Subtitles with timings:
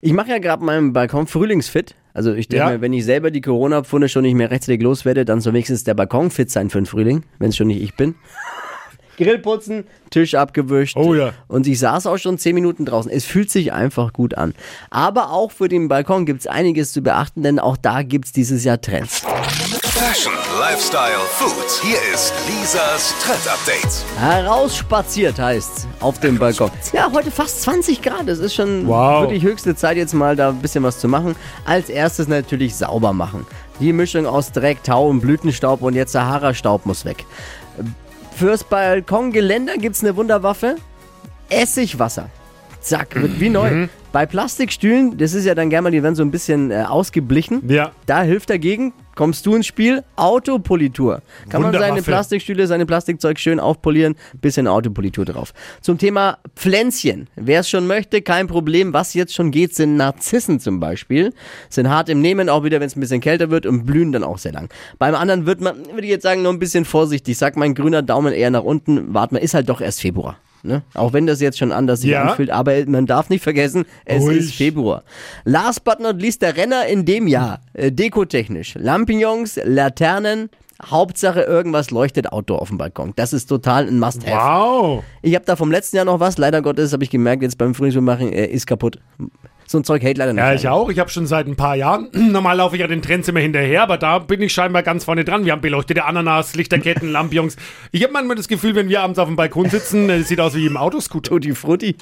[0.00, 1.96] Ich mache ja gerade meinen Balkon frühlingsfit.
[2.14, 2.70] Also ich denke Ja.
[2.70, 5.94] mir, wenn ich selber die Corona-Pfunde schon nicht mehr rechtzeitig loswerde, dann soll wenigstens der
[5.94, 8.14] Balkon fit sein für den Frühling, wenn es schon nicht ich bin.
[9.16, 10.96] Grill putzen, Tisch abgewischt.
[10.96, 11.32] Oh ja.
[11.48, 13.10] Und ich saß auch schon 10 Minuten draußen.
[13.10, 14.54] Es fühlt sich einfach gut an.
[14.90, 18.32] Aber auch für den Balkon gibt es einiges zu beachten, denn auch da gibt es
[18.32, 19.24] dieses Jahr Trends.
[19.98, 21.82] Fashion, Lifestyle, Food.
[21.82, 24.04] Hier ist Lisas Trend Update.
[24.20, 26.70] Herausspaziert heißt's auf dem Balkon.
[26.92, 28.28] Ja, heute fast 20 Grad.
[28.28, 29.22] Es ist schon Wow.
[29.22, 31.34] wirklich höchste Zeit, jetzt mal da ein bisschen was zu machen.
[31.64, 33.46] Als erstes natürlich sauber machen.
[33.80, 37.24] Die Mischung aus Dreck, Tau und Blütenstaub und jetzt Sahara-Staub muss weg.
[38.36, 40.76] Fürs Balkongeländer gibt's eine Wunderwaffe.
[41.50, 42.28] Essigwasser.
[42.80, 43.88] Zack, wird wie neu.
[44.12, 47.68] Bei Plastikstühlen, das ist ja dann gerne mal, die werden so ein bisschen äh, ausgeblichen.
[47.68, 47.90] Ja.
[48.06, 51.22] Da hilft dagegen, kommst du ins Spiel, Autopolitur.
[51.48, 52.02] Kann man seine.
[52.02, 55.52] Plastikstühle, seine Plastikzeug schön aufpolieren, bisschen Autopolitur drauf.
[55.80, 57.28] Zum Thema Pflänzchen.
[57.34, 58.92] Wer es schon möchte, kein Problem.
[58.92, 61.34] Was jetzt schon geht, sind Narzissen zum Beispiel.
[61.68, 64.22] Sind hart im Nehmen, auch wieder, wenn es ein bisschen kälter wird und blühen dann
[64.22, 64.68] auch sehr lang.
[65.00, 67.36] Beim anderen wird man, würde ich jetzt sagen, noch ein bisschen vorsichtig.
[67.36, 69.12] Sag mein grüner Daumen eher nach unten.
[69.12, 70.38] Wart mal, ist halt doch erst Februar.
[70.62, 70.82] Ne?
[70.94, 72.22] Auch wenn das jetzt schon anders sich Ja.
[72.24, 74.38] anfühlt, aber man darf nicht vergessen, es Ruhig.
[74.38, 75.04] ist Februar.
[75.44, 78.74] Last but not least der Renner in dem Jahr, äh, dekotechnisch.
[78.76, 80.50] Lampignons, Laternen,
[80.84, 83.12] Hauptsache irgendwas leuchtet Outdoor auf dem Balkon.
[83.16, 84.36] Das ist total ein Must-Have.
[84.36, 85.04] Wow.
[85.22, 87.74] Ich habe da vom letzten Jahr noch was, leider Gottes habe ich gemerkt, jetzt beim
[87.74, 88.98] Frühlingsmachen, äh, ist kaputt.
[89.70, 90.40] So ein Zeug hält leider nicht.
[90.40, 90.56] Ja, lange.
[90.58, 90.88] ich auch.
[90.88, 92.08] Ich habe schon seit ein paar Jahren.
[92.32, 95.24] Normal laufe ich ja den Trends immer hinterher, aber da bin ich scheinbar ganz vorne
[95.26, 95.44] dran.
[95.44, 97.56] Wir haben beleuchtete Ananas, Lichterketten, Lampions.
[97.92, 100.54] Ich habe manchmal das Gefühl, wenn wir abends auf dem Balkon sitzen, äh, sieht aus
[100.54, 101.28] wie im Autoscooter.
[101.30, 101.96] Tutti Frutti.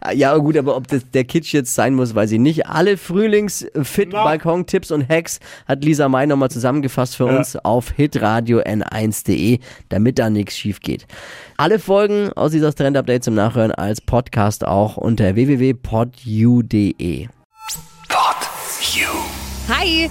[0.00, 2.66] Ah, Ja, gut, aber ob das der Kitsch jetzt sein muss, weiß ich nicht.
[2.66, 7.36] Alle Frühlings-Fit-Balkon-Tipps und Hacks hat Lisa May nochmal zusammengefasst für Ja.
[7.38, 9.58] uns auf hitradio n1.de,
[9.88, 11.06] damit da nichts schief geht.
[11.56, 15.36] Alle Folgen aus dieser Trend-Update zum Nachhören als Podcast auch unter
[15.74, 17.28] www.podu.de.
[18.08, 18.36] Pod
[18.94, 19.08] You.
[19.68, 20.10] Hi,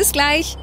[0.00, 0.56] Bis gleich.